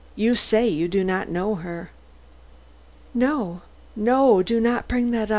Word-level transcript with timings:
You 0.15 0.33
say 0.33 0.67
you 0.67 0.87
do 0.87 1.03
not 1.03 1.29
know 1.29 1.53
her." 1.53 1.91
"No, 3.13 3.61
no; 3.95 4.41
do 4.41 4.59
not 4.59 4.87
bring 4.87 5.09
up 5.09 5.11
that. 5.11 5.29